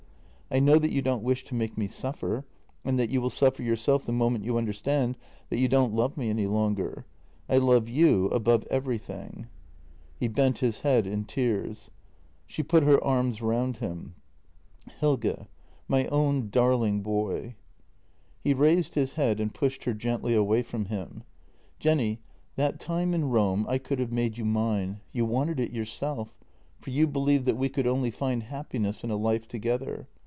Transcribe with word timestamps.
I 0.53 0.59
know 0.59 0.77
that 0.79 0.91
you 0.91 1.01
don't 1.01 1.23
wish 1.23 1.45
to 1.45 1.55
make 1.55 1.77
me 1.77 1.87
suffer, 1.87 2.43
and 2.83 2.99
that 2.99 3.09
you 3.09 3.21
will 3.21 3.29
suffer 3.29 3.63
yourself 3.63 4.03
the 4.05 4.11
moment 4.11 4.43
you 4.43 4.57
understand 4.57 5.17
that 5.49 5.59
you 5.59 5.69
don't 5.69 5.93
love 5.93 6.17
me 6.17 6.29
any 6.29 6.45
longer. 6.45 7.05
I 7.47 7.55
love 7.55 7.87
you 7.87 8.25
above 8.31 8.65
everything." 8.69 9.47
He 10.19 10.27
bent 10.27 10.57
his 10.59 10.81
head 10.81 11.07
in 11.07 11.23
tears. 11.23 11.89
She 12.47 12.63
put 12.63 12.83
her 12.83 13.01
arms 13.01 13.41
round 13.41 13.77
him. 13.77 14.15
JENNY 14.89 14.97
165" 14.99 14.99
Helge— 15.39 15.49
my 15.87 16.05
own 16.07 16.49
darling 16.49 17.01
boy." 17.01 17.55
He 18.41 18.53
raised 18.53 18.95
his 18.95 19.13
head 19.13 19.39
and 19.39 19.53
pushed 19.53 19.85
her 19.85 19.93
gently 19.93 20.33
away 20.33 20.63
from 20.63 20.87
him: 20.87 21.23
"Jenny, 21.79 22.19
that 22.57 22.77
time 22.77 23.13
in 23.13 23.29
Rome 23.29 23.65
I 23.69 23.77
could 23.77 23.99
have 23.99 24.11
made 24.11 24.37
you 24.37 24.43
mine— 24.43 24.99
you 25.13 25.23
wanted 25.23 25.61
it 25.61 25.71
yourself, 25.71 26.35
for 26.81 26.89
you 26.89 27.07
believed 27.07 27.45
that 27.45 27.55
we 27.55 27.69
could 27.69 27.87
only 27.87 28.11
find 28.11 28.43
happiness 28.43 29.01
in 29.05 29.11
a 29.11 29.15
life 29.15 29.47
together. 29.47 30.09